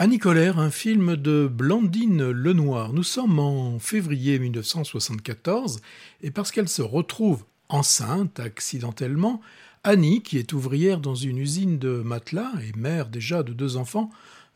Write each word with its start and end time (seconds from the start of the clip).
Annie 0.00 0.20
Colère, 0.20 0.60
un 0.60 0.70
film 0.70 1.16
de 1.16 1.48
Blandine 1.52 2.30
Lenoir. 2.30 2.92
Nous 2.92 3.02
sommes 3.02 3.40
en 3.40 3.80
février 3.80 4.38
1974 4.38 5.80
et 6.22 6.30
parce 6.30 6.52
qu'elle 6.52 6.68
se 6.68 6.82
retrouve 6.82 7.42
enceinte 7.68 8.38
accidentellement, 8.38 9.40
Annie, 9.82 10.22
qui 10.22 10.38
est 10.38 10.52
ouvrière 10.52 11.00
dans 11.00 11.16
une 11.16 11.38
usine 11.38 11.80
de 11.80 11.90
matelas 11.90 12.52
et 12.62 12.78
mère 12.78 13.08
déjà 13.08 13.42
de 13.42 13.52
deux 13.52 13.76
enfants, 13.76 14.08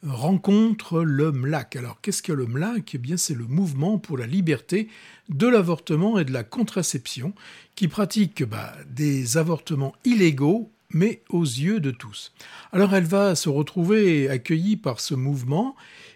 rencontre 0.07 1.03
le 1.03 1.33
MLAC. 1.33 1.75
Alors 1.75 2.01
qu'est-ce 2.01 2.23
que 2.23 2.33
le 2.33 2.47
MLAC? 2.47 2.95
Eh 2.95 2.99
bien 2.99 3.17
c'est 3.17 3.35
le 3.35 3.47
mouvement 3.47 3.99
pour 3.99 4.19
la 4.19 4.29
liberté 4.29 4.87
de 5.29 5.49
l'avortement 5.49 6.21
et 6.21 6.25
de 6.25 6.33
la 6.33 6.45
contraception 6.45 7.35
qui 7.75 7.89
pratique 7.89 8.45
bah, 8.45 8.73
des 8.89 9.39
avortements 9.39 9.97
illégaux 10.05 10.71
mais 10.93 11.23
aux 11.29 11.45
yeux 11.45 11.81
de 11.81 11.91
tous. 11.91 12.33
Alors 12.73 12.95
elle 12.95 13.05
va 13.05 13.35
se 13.35 13.49
retrouver 13.49 14.29
accueillie 14.29 14.77
par 14.77 15.01
ce 15.01 15.15
mouvement, 15.15 15.75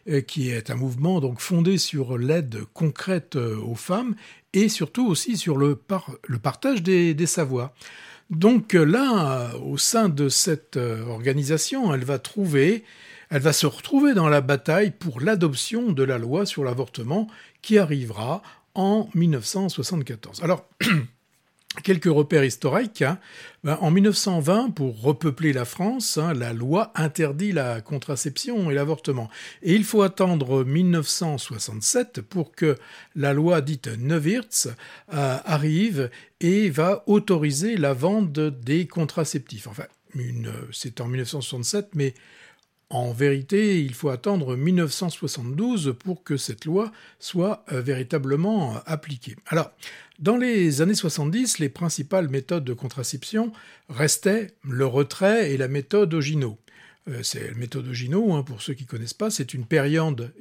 euh, 0.09 0.21
qui 0.21 0.51
est 0.51 0.71
un 0.71 0.77
mouvement 0.77 1.21
donc 1.21 1.41
fondé 1.41 1.79
sur 1.79 2.19
l'aide 2.19 2.61
concrète 2.75 3.37
euh, 3.37 3.59
aux 3.59 3.75
femmes 3.75 4.15
et 4.53 4.69
surtout 4.69 5.07
aussi 5.07 5.37
sur 5.37 5.57
le, 5.57 5.77
partage 6.43 6.83
des, 6.83 7.27
savoirs. 7.27 7.73
Donc 8.31 8.75
euh, 8.75 8.85
là, 8.85 9.57
au 9.57 9.79
sein 9.79 10.09
de 10.09 10.29
cette 10.29 10.77
organisation, 10.77 11.93
elle 11.93 12.05
va 12.05 12.19
trouver, 12.19 12.85
elle 13.31 13.43
va 13.43 13.53
se 13.53 13.67
retrouver 13.67 14.15
dans 14.15 14.29
la 14.29 14.41
bataille 14.41 14.93
pour 14.93 15.21
l'adoption 15.21 15.93
de 15.93 16.03
la 16.05 16.19
loi 16.19 16.47
sur 16.47 16.65
l'avortement 16.65 17.29
qui 17.61 17.79
arrivera 17.79 18.43
en 18.75 19.09
1974. 19.15 20.43
Alors, 20.43 20.69
Quelques 21.83 22.07
repères 22.07 22.45
historiques. 22.45 23.03
Hein. 23.03 23.19
Ben, 23.65 23.79
en 23.81 23.91
1920, 23.91 24.71
pour 24.71 25.01
repeupler 25.01 25.53
la 25.53 25.65
France, 25.65 26.19
hein, 26.19 26.33
la 26.35 26.53
loi 26.53 26.93
interdit 26.95 27.53
la 27.53 27.81
contraception 27.81 28.71
et 28.71 28.75
l'avortement. 28.75 29.29
Et 29.63 29.75
il 29.75 29.85
faut 29.85 30.03
attendre 30.03 30.65
1967 30.65 32.21
pour 32.21 32.53
que 32.53 32.77
la 33.15 33.33
loi 33.33 33.61
dite 33.61 33.89
Neuwirth 33.99 34.69
euh, 35.13 35.39
arrive 35.45 36.11
et 36.41 36.71
va 36.71 37.03
autoriser 37.07 37.77
la 37.77 37.93
vente 37.93 38.39
des 38.39 38.87
contraceptifs. 38.87 39.67
Enfin, 39.67 39.85
c'est 40.73 41.01
en 41.01 41.07
1967, 41.07 41.91
mais 41.95 42.15
en 42.89 43.13
vérité, 43.13 43.83
il 43.83 43.95
faut 43.95 44.11
attendre 44.11 44.57
1972 44.57 45.97
pour 45.99 46.23
que 46.23 46.37
cette 46.37 46.65
loi 46.65 46.93
soit 47.19 47.65
euh, 47.73 47.81
véritablement 47.81 48.77
euh, 48.77 48.79
appliquée. 48.87 49.35
Alors, 49.47 49.73
dans 50.21 50.37
les 50.37 50.83
années 50.83 50.95
70, 50.95 51.59
les 51.59 51.69
principales 51.69 52.29
méthodes 52.29 52.65
de 52.65 52.73
contraception 52.73 53.53
restaient 53.89 54.53
le 54.63 54.87
retrait 54.87 55.53
et 55.53 55.57
la 55.57 55.69
méthode 55.69 56.15
Ogino. 56.15 56.59
Euh, 57.09 57.23
c'est 57.23 57.49
la 57.49 57.55
méthode 57.55 57.87
Ogino, 57.87 58.35
hein, 58.35 58.43
pour 58.43 58.63
ceux 58.63 58.75
qui 58.75 58.83
ne 58.83 58.89
connaissent 58.89 59.15
pas, 59.15 59.31
c'est 59.31 59.55
une 59.55 59.65
période, 59.65 60.33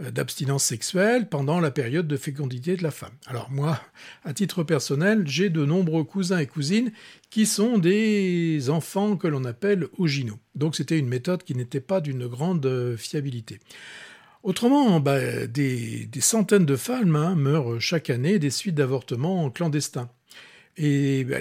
euh, 0.00 0.10
d'abstinence 0.10 0.64
sexuelle 0.64 1.28
pendant 1.28 1.58
la 1.58 1.70
période 1.72 2.06
de 2.06 2.16
fécondité 2.16 2.76
de 2.76 2.82
la 2.82 2.92
femme. 2.92 3.14
Alors 3.26 3.50
moi, 3.50 3.80
à 4.24 4.32
titre 4.32 4.62
personnel, 4.62 5.24
j'ai 5.26 5.50
de 5.50 5.64
nombreux 5.64 6.04
cousins 6.04 6.38
et 6.38 6.46
cousines 6.46 6.92
qui 7.30 7.46
sont 7.46 7.78
des 7.78 8.70
enfants 8.70 9.16
que 9.16 9.26
l'on 9.26 9.44
appelle 9.44 9.88
Ogino. 9.98 10.38
Donc 10.54 10.76
c'était 10.76 10.98
une 10.98 11.08
méthode 11.08 11.42
qui 11.42 11.54
n'était 11.54 11.80
pas 11.80 12.00
d'une 12.00 12.28
grande 12.28 12.64
euh, 12.66 12.96
fiabilité. 12.96 13.58
Autrement, 14.44 15.00
bah, 15.00 15.48
des, 15.48 16.08
centaines 16.20 16.66
de 16.66 16.76
femmes 16.76 17.16
hein, 17.16 17.34
meurent 17.34 17.80
chaque 17.80 18.10
année 18.10 18.38
des 18.38 18.50
suites 18.50 18.76
d'avortements 18.76 19.50
clandestins. 19.50 20.08
Et 20.76 21.24
bah, 21.24 21.38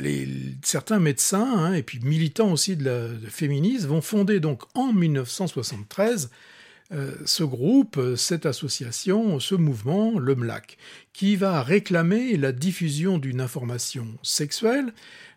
certains 0.64 1.00
médecins 1.00 1.52
hein, 1.58 1.74
et 1.74 1.84
puis 1.84 2.00
militants 2.00 2.52
aussi 2.52 2.76
de 2.78 2.86
la 2.86 3.30
féminisme 3.30 3.90
vont 3.90 4.02
fonder 4.02 4.40
donc 4.40 4.64
en 4.74 4.94
1973 4.94 6.30
euh, 6.94 7.12
ce 7.26 7.44
groupe, 7.44 8.00
cette 8.16 8.46
association, 8.46 9.40
ce 9.40 9.56
mouvement, 9.56 10.20
le 10.20 10.36
MLAC, 10.36 10.78
qui 11.14 11.36
va 11.36 11.64
réclamer 11.64 12.38
la 12.38 12.52
diffusion 12.52 13.18
d'une 13.18 13.42
information 13.42 14.08
sexuelle, 14.22 14.94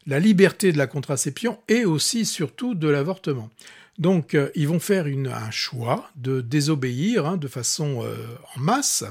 la 0.06 0.20
liberté 0.20 0.72
de 0.72 0.78
la 0.78 0.87
contraception 0.87 1.58
et 1.69 1.84
aussi 1.84 2.26
surtout 2.26 2.75
de 2.75 2.88
l'avortement. 2.88 3.50
Donc, 3.98 4.34
euh, 4.34 4.50
ils 4.54 4.69
vont 4.69 4.78
faire 4.78 5.06
un 5.06 5.50
choix 5.50 6.10
de 6.16 6.41
désobéir 6.41 7.26
hein, 7.26 7.37
de 7.37 7.48
façon 7.48 8.04
euh, 8.04 8.16
en 8.56 8.60
masse, 8.60 9.04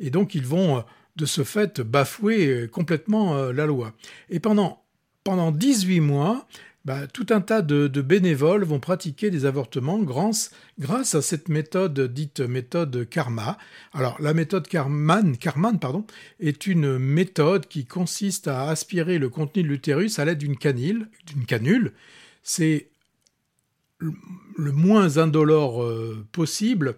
et 0.00 0.10
donc 0.10 0.34
ils 0.34 0.46
vont 0.46 0.78
euh, 0.78 0.80
de 1.16 1.26
ce 1.26 1.44
fait 1.44 1.80
bafouer 1.80 2.68
complètement 2.72 3.50
la 3.52 3.66
loi. 3.66 3.92
Et 4.30 4.40
pendant, 4.40 4.82
pendant 5.22 5.52
18 5.52 6.00
mois, 6.00 6.46
bah, 6.84 7.06
tout 7.06 7.26
un 7.30 7.40
tas 7.40 7.62
de, 7.62 7.88
bénévoles 8.02 8.64
vont 8.64 8.78
pratiquer 8.78 9.30
des 9.30 9.46
avortements 9.46 10.00
grâce, 10.00 10.50
à 11.14 11.22
cette 11.22 11.48
méthode 11.48 11.98
dite 12.12 12.40
méthode 12.40 13.08
Karma. 13.08 13.56
Alors 13.94 14.20
la 14.20 14.34
méthode 14.34 14.68
Karman, 14.68 15.38
Karman 15.38 15.78
pardon, 15.78 16.04
est 16.40 16.66
une 16.66 16.98
méthode 16.98 17.68
qui 17.68 17.86
consiste 17.86 18.48
à 18.48 18.68
aspirer 18.68 19.18
le 19.18 19.30
contenu 19.30 19.62
de 19.62 19.68
l'utérus 19.68 20.18
à 20.18 20.26
l'aide 20.26 20.38
d'une 20.38 20.58
canule. 20.58 21.08
D'une 21.26 21.46
canule. 21.46 21.92
C'est 22.42 22.90
le 23.98 24.72
moins 24.72 25.16
indolore 25.16 25.82
euh, 25.82 26.26
possible, 26.32 26.96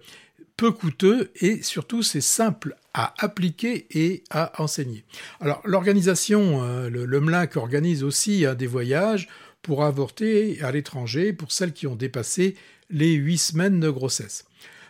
peu 0.56 0.72
coûteux 0.72 1.31
et 1.37 1.62
surtout 1.62 2.03
c'est 2.03 2.21
simple 2.21 2.77
à 2.94 3.12
appliquer 3.19 3.87
et 3.91 4.25
à 4.31 4.62
enseigner. 4.62 5.05
Alors 5.41 5.61
l'organisation, 5.65 6.62
euh, 6.65 6.89
le, 6.89 7.21
MLAC 7.21 7.56
organise 7.56 8.03
aussi 8.03 8.47
hein, 8.47 8.55
des 8.55 8.66
voyages 8.66 9.28
pour 9.62 9.84
avorter 9.84 10.62
à 10.62 10.72
l'étranger 10.72 11.33
pour 11.33 11.53
celles 11.53 11.72
qui 11.72 11.87
ont 11.87 11.97
dépassé 11.97 12.56
les 12.89 13.12
huit 13.12 13.39
semaines 13.39 13.81
de 13.81 13.91
grossesse. 13.91 14.45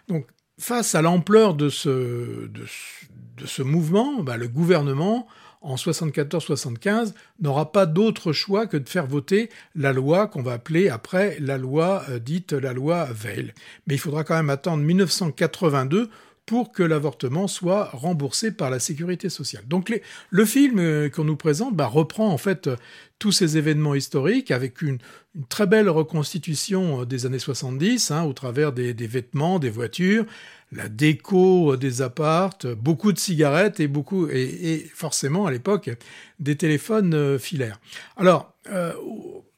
Donc 0.09 0.26
face 0.59 0.94
à 0.94 1.03
l'ampleur 1.03 1.55
de 1.55 1.69
ce, 1.69 3.62
mouvement, 3.62 4.22
bah, 4.22 4.37
le 4.37 4.49
gouvernement 4.49 5.26
en 5.66 5.75
74-75 5.75 7.12
n'aura 7.41 7.72
pas 7.72 7.87
d'autre 7.87 8.32
choix 8.32 8.66
que 8.66 8.77
de 8.77 8.88
faire 8.88 9.06
voter 9.06 9.50
la 9.75 9.93
loi 9.93 10.28
qu'on 10.28 10.43
va 10.43 10.53
appeler 10.53 10.88
après 10.88 11.37
la 11.41 11.59
loi 11.59 12.04
euh, 12.09 12.19
dite 12.21 12.53
la 12.53 12.72
loi 12.72 13.09
Veil. 13.12 13.53
Mais 13.87 13.94
il 13.94 13.99
faudra 13.99 14.22
quand 14.22 14.37
même 14.37 14.50
attendre 14.50 14.82
1982 14.84 16.09
pour 16.47 16.71
que 16.71 16.84
l'avortement 16.84 17.49
soit 17.49 17.91
remboursé 17.93 18.53
par 18.53 18.71
la 18.71 18.78
sécurité 18.78 19.28
sociale. 19.28 19.65
Donc 19.66 19.93
le 20.31 20.44
film 20.44 20.78
euh, 20.78 21.10
qu'on 21.10 21.25
nous 21.25 21.37
présente 21.37 21.75
bah, 21.75 21.87
reprend 21.87 22.28
en 22.28 22.38
fait 22.38 22.69
euh, 22.69 22.76
tous 23.19 23.32
ces 23.32 23.59
événements 23.59 23.97
historiques 23.97 24.53
avec 24.53 24.82
une, 24.82 24.99
très 25.49 25.66
belle 25.66 25.91
reconstitution 25.91 27.05
des 27.05 27.26
années 27.26 27.38
70 27.38 28.10
hein, 28.10 28.22
au 28.22 28.32
travers 28.32 28.72
des, 28.72 28.94
vêtements, 28.94 29.59
des 29.59 29.69
voitures, 29.69 30.25
la 30.72 30.88
déco 30.88 31.77
des 31.77 32.03
appartes, 32.03 32.66
beaucoup 32.66 33.12
de 33.12 33.19
cigarettes 33.19 33.81
et 33.81 33.87
beaucoup 33.87 34.28
et, 34.28 34.91
forcément 34.94 35.47
à 35.47 35.50
l'époque 35.50 35.91
des 36.41 36.56
téléphones 36.56 37.15
euh, 37.15 37.38
filaires. 37.38 37.81
Alors 38.16 38.53
euh, 38.71 38.93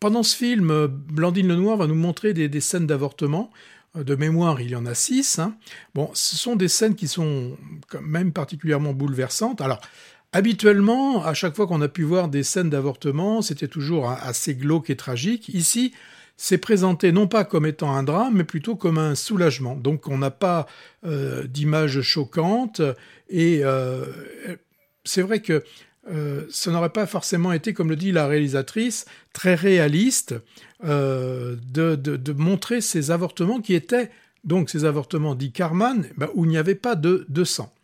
pendant 0.00 0.22
ce 0.22 0.36
film, 0.36 0.86
Blandine 0.86 1.48
Lenoir 1.48 1.76
va 1.76 1.86
nous 1.86 1.94
montrer 1.94 2.34
des, 2.34 2.60
scènes 2.60 2.86
d'avortement. 2.86 3.50
Euh, 3.96 4.04
de 4.04 4.14
mémoire, 4.14 4.60
il 4.60 4.70
y 4.70 4.76
en 4.76 4.86
a 4.86 4.94
six. 4.94 5.38
Hein. 5.38 5.56
Bon, 5.94 6.10
ce 6.14 6.36
sont 6.36 6.56
des 6.56 6.68
scènes 6.68 6.94
qui 6.94 7.08
sont 7.08 7.56
quand 7.88 8.02
même 8.02 8.32
particulièrement 8.32 8.92
bouleversantes. 8.92 9.60
Alors, 9.60 9.80
habituellement, 10.32 11.24
à 11.24 11.34
chaque 11.34 11.56
fois 11.56 11.66
qu'on 11.66 11.80
a 11.80 11.88
pu 11.88 12.02
voir 12.02 12.28
des 12.28 12.42
scènes 12.42 12.70
d'avortement, 12.70 13.42
c'était 13.42 13.68
toujours 13.68 14.10
assez 14.10 14.54
glauque 14.54 14.90
et 14.90 14.96
tragique. 14.96 15.48
Ici, 15.48 15.94
c'est 16.40 16.58
présenté 16.58 17.10
non 17.10 17.26
pas 17.26 17.44
comme 17.44 17.66
étant 17.66 17.94
un 17.94 18.04
drame, 18.04 18.36
mais 18.36 18.44
plutôt 18.44 18.76
comme 18.76 18.96
un 18.96 19.16
soulagement. 19.16 19.74
Donc 19.74 20.06
on 20.06 20.18
n'a 20.18 20.30
pas 20.30 20.66
euh, 21.04 21.48
d'image 21.48 22.00
choquante 22.00 22.80
et 23.28 23.60
euh, 23.64 24.06
c'est 25.04 25.20
vrai 25.20 25.42
que 25.42 25.64
euh, 26.08 26.46
ce 26.48 26.70
n'aurait 26.70 26.90
pas 26.90 27.06
forcément 27.06 27.52
été, 27.52 27.74
comme 27.74 27.90
le 27.90 27.96
dit 27.96 28.12
la 28.12 28.28
réalisatrice, 28.28 29.04
très 29.32 29.56
réaliste 29.56 30.36
de, 30.84 32.32
montrer 32.32 32.80
ces 32.80 33.10
avortements 33.10 33.60
qui 33.60 33.74
étaient, 33.74 34.08
donc 34.44 34.70
ces 34.70 34.84
avortements 34.84 35.34
dits 35.34 35.50
Carman, 35.50 36.06
ben, 36.16 36.28
où 36.34 36.44
il 36.44 36.50
n'y 36.50 36.56
avait 36.56 36.76
pas 36.76 36.94
de, 36.94 37.44
sang. 37.44 37.74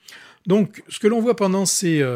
Donc 0.47 0.85
ce 0.89 1.01
que 1.01 1.09
l'on 1.09 1.21
voit 1.21 1.35
pendant 1.35 1.67
ces, 1.67 2.07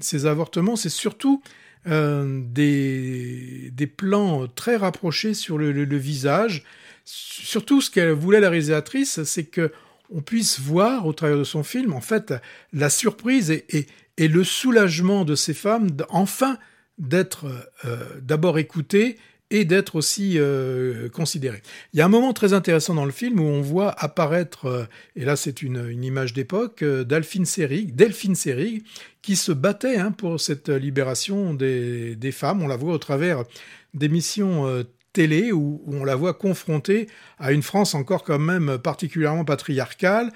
ces 0.00 0.24
avortements, 0.24 0.76
c'est 0.76 0.88
surtout 0.88 1.42
euh, 1.86 2.40
des, 2.44 3.70
des, 3.72 3.86
plans 3.86 4.46
très 4.46 4.76
rapprochés 4.76 5.34
sur 5.34 5.58
le, 5.58 5.96
visage. 5.96 6.64
Surtout, 7.04 7.80
ce 7.80 7.90
qu'elle 7.90 8.12
voulait 8.12 8.40
la 8.40 8.50
réalisatrice, 8.50 9.22
c'est 9.24 9.44
que 9.44 9.72
on 10.14 10.20
puisse 10.20 10.60
voir 10.60 11.06
au 11.06 11.12
travers 11.12 11.38
de 11.38 11.44
son 11.44 11.62
film, 11.62 11.92
en 11.94 12.00
fait, 12.00 12.34
la 12.72 12.90
surprise 12.90 13.50
et, 13.50 13.86
et, 14.18 14.28
le 14.28 14.44
soulagement 14.44 15.24
de 15.24 15.34
ces 15.34 15.54
femmes, 15.54 15.88
enfin 16.10 16.58
d'être 16.98 17.46
euh, 17.84 17.96
d'abord 18.20 18.58
écoutées 18.58 19.18
et 19.52 19.66
d'être 19.66 19.96
aussi 19.96 20.38
euh, 20.38 21.10
considéré. 21.10 21.62
Il 21.92 21.98
y 21.98 22.02
a 22.02 22.06
un 22.06 22.08
moment 22.08 22.32
très 22.32 22.54
intéressant 22.54 22.94
dans 22.94 23.04
le 23.04 23.12
film 23.12 23.38
où 23.38 23.44
on 23.44 23.60
voit 23.60 23.94
apparaître, 24.02 24.64
euh, 24.64 24.84
et 25.14 25.26
là 25.26 25.36
c'est 25.36 25.60
une, 25.60 26.02
image 26.02 26.32
d'époque, 26.32 26.82
euh, 26.82 27.04
Delphine 27.04 27.44
Seyrig, 27.44 28.82
qui 29.20 29.36
se 29.36 29.52
battait 29.52 29.98
hein, 29.98 30.10
pour 30.10 30.40
cette 30.40 30.70
libération 30.70 31.52
des, 31.52 32.32
femmes. 32.32 32.62
On 32.62 32.66
la 32.66 32.76
voit 32.76 32.94
au 32.94 32.98
travers 32.98 33.44
d'émissions 33.92 34.84
télé 35.12 35.52
où, 35.52 35.82
on 35.86 36.02
la 36.02 36.16
voit 36.16 36.32
confrontée 36.32 37.06
à 37.38 37.52
une 37.52 37.62
France 37.62 37.94
encore 37.94 38.24
quand 38.24 38.38
même 38.38 38.78
particulièrement 38.78 39.44
patriarcale, 39.44 40.32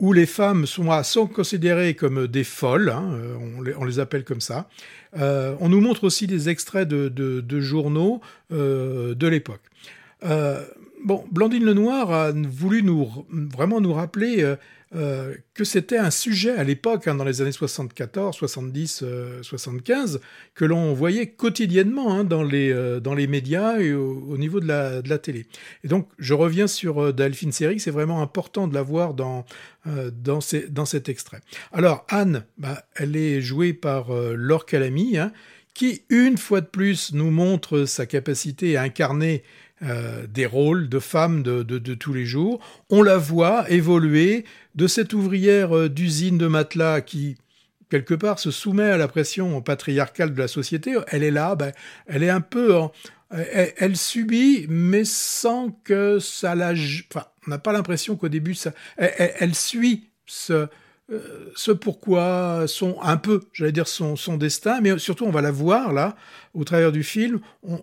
où 0.00 0.12
les 0.12 0.26
femmes 0.26 0.66
sont, 0.66 1.02
sont 1.02 1.26
considérées 1.26 1.94
comme 1.94 2.26
des 2.26 2.44
folles, 2.44 2.88
hein, 2.88 3.18
on, 3.78 3.84
les, 3.84 3.98
appelle 3.98 4.24
comme 4.24 4.40
ça. 4.40 4.68
on 5.14 5.68
nous 5.68 5.80
montre 5.80 6.04
aussi 6.04 6.26
des 6.26 6.48
extraits 6.48 6.88
de, 6.88 7.60
journaux 7.60 8.20
de 8.50 9.26
l'époque. 9.26 9.60
Bon, 11.04 11.24
Blandine 11.30 11.64
Lenoir 11.64 12.10
a 12.12 12.32
voulu 12.32 12.82
nous, 12.82 13.08
vraiment 13.30 13.80
nous 13.80 13.92
rappeler 13.92 14.56
euh, 14.92 15.36
que 15.54 15.62
c'était 15.62 15.98
un 15.98 16.10
sujet 16.10 16.50
à 16.50 16.64
l'époque, 16.64 17.06
hein, 17.06 17.14
dans 17.14 17.22
les 17.22 17.40
années 17.40 17.52
74, 17.52 18.34
70, 18.34 19.04
75, 19.40 20.20
que 20.56 20.64
l'on 20.64 20.94
voyait 20.94 21.28
quotidiennement 21.28 22.12
hein, 22.12 22.24
dans, 22.24 22.42
les, 22.42 22.72
euh, 22.72 22.98
dans 22.98 23.14
les 23.14 23.28
médias 23.28 23.78
et 23.78 23.92
au, 23.92 24.36
niveau 24.36 24.58
de 24.58 24.66
la, 24.66 25.00
de 25.00 25.08
la, 25.08 25.18
télé. 25.18 25.46
Et 25.84 25.88
donc, 25.88 26.08
je 26.18 26.34
reviens 26.34 26.66
sur 26.66 27.04
euh, 27.04 27.12
Delphine 27.12 27.52
Seyrig, 27.52 27.78
c'est 27.78 27.92
vraiment 27.92 28.20
important 28.20 28.66
de 28.66 28.74
la 28.74 28.82
voir 28.82 29.14
dans, 29.14 29.44
dans, 29.86 30.40
ces, 30.40 30.68
dans 30.68 30.86
cet 30.86 31.08
extrait. 31.08 31.40
Alors, 31.72 32.04
Anne, 32.08 32.44
bah, 32.58 32.84
elle 32.96 33.14
est 33.14 33.40
jouée 33.40 33.72
par 33.72 34.12
Laure 34.12 34.66
Calamy, 34.66 35.18
hein, 35.18 35.30
qui, 35.72 36.02
une 36.08 36.36
fois 36.36 36.60
de 36.60 36.66
plus, 36.66 37.12
nous 37.14 37.30
montre 37.30 37.84
sa 37.84 38.06
capacité 38.06 38.76
à 38.76 38.82
incarner 38.82 39.44
euh, 39.82 40.26
des 40.26 40.46
rôles 40.46 40.88
de 40.88 40.98
femmes 40.98 41.42
de, 41.42 41.94
tous 41.94 42.12
les 42.12 42.26
jours. 42.26 42.60
On 42.90 43.02
la 43.02 43.16
voit 43.16 43.70
évoluer 43.70 44.44
de 44.74 44.86
cette 44.86 45.12
ouvrière 45.14 45.76
euh, 45.76 45.88
d'usine 45.88 46.38
de 46.38 46.46
matelas 46.46 47.00
qui, 47.00 47.36
quelque 47.88 48.14
part, 48.14 48.38
se 48.38 48.50
soumet 48.50 48.90
à 48.90 48.96
la 48.96 49.08
pression 49.08 49.60
patriarcale 49.62 50.34
de 50.34 50.38
la 50.38 50.48
société. 50.48 50.96
Elle 51.08 51.22
est 51.22 51.30
là, 51.30 51.54
ben, 51.54 51.72
elle 52.06 52.22
est 52.22 52.30
un 52.30 52.40
peu... 52.40 52.74
elle, 53.30 53.96
subit, 53.96 54.66
mais 54.68 55.04
sans 55.04 55.70
que 55.84 56.18
ça 56.18 56.54
la... 56.54 56.72
Enfin, 56.72 57.26
on 57.46 57.50
n'a 57.50 57.58
pas 57.58 57.72
l'impression 57.72 58.16
qu'au 58.16 58.28
début, 58.28 58.54
ça... 58.54 58.72
elle 58.96 59.54
suit 59.54 60.10
ce, 60.26 60.68
ce 61.56 61.72
pourquoi 61.72 62.64
son 62.66 62.96
un 63.02 63.16
peu, 63.16 63.40
j'allais 63.52 63.72
dire 63.72 63.88
son, 63.88 64.16
son, 64.16 64.36
destin, 64.36 64.80
mais 64.80 64.98
surtout 64.98 65.24
on 65.24 65.30
va 65.30 65.40
la 65.40 65.50
voir 65.50 65.92
là 65.92 66.16
au 66.54 66.64
travers 66.64 66.92
du 66.92 67.02
film, 67.02 67.40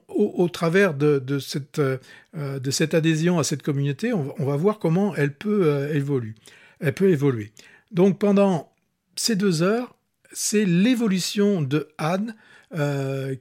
au, 0.07 0.49
travers 0.49 0.93
de, 0.93 1.19
de, 1.19 1.39
cette, 1.39 1.79
euh, 1.79 1.97
de 2.33 2.71
cette 2.71 2.93
adhésion 2.93 3.39
à 3.39 3.43
cette 3.43 3.63
communauté, 3.63 4.13
on, 4.13 4.45
va 4.45 4.55
voir 4.55 4.79
comment 4.79 5.15
elle 5.15 5.33
peut 5.33 5.65
euh, 5.65 5.93
évoluer. 5.93 6.35
Elle 6.79 6.93
peut 6.93 7.09
évoluer. 7.09 7.51
Donc 7.91 8.19
pendant 8.19 8.71
ces 9.15 9.35
deux 9.35 9.61
heures, 9.61 9.95
c'est 10.31 10.65
l'évolution 10.65 11.61
de 11.61 11.89
Anne 11.97 12.35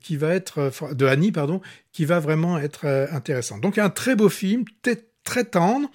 qui 0.00 0.16
va 0.16 0.34
être 0.34 0.70
de 0.94 1.04
Annie 1.04 1.32
pardon, 1.32 1.60
qui 1.92 2.04
va 2.04 2.20
vraiment 2.20 2.58
être 2.58 2.86
intéressante. 3.10 3.60
Donc 3.60 3.76
un 3.76 3.90
très 3.90 4.14
beau 4.14 4.28
film, 4.28 4.64
très 5.24 5.44
tendre 5.44 5.90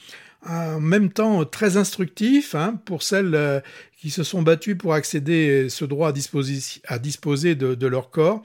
en 0.45 0.79
même 0.79 1.11
temps 1.11 1.45
très 1.45 1.77
instructif 1.77 2.55
hein, 2.55 2.79
pour 2.85 3.03
celles 3.03 3.35
euh, 3.35 3.59
qui 3.99 4.09
se 4.09 4.23
sont 4.23 4.41
battues 4.41 4.75
pour 4.75 4.93
accéder 4.93 5.65
à 5.65 5.69
ce 5.69 5.85
droit 5.85 6.09
à 6.09 6.11
disposer, 6.11 6.81
à 6.87 6.99
disposer 6.99 7.55
de, 7.55 7.87
leur 7.87 8.09
corps. 8.09 8.41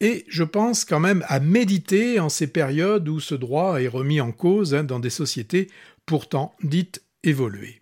Et 0.00 0.24
je 0.28 0.42
pense 0.42 0.84
quand 0.84 1.00
même 1.00 1.24
à 1.28 1.40
méditer 1.40 2.20
en 2.20 2.28
ces 2.28 2.46
périodes 2.46 3.08
où 3.08 3.20
ce 3.20 3.34
droit 3.34 3.80
est 3.80 3.88
remis 3.88 4.20
en 4.20 4.32
cause 4.32 4.74
hein, 4.74 4.84
dans 4.84 4.98
des 4.98 5.10
sociétés 5.10 5.70
pourtant 6.06 6.54
dites 6.62 7.02
évoluées. 7.22 7.81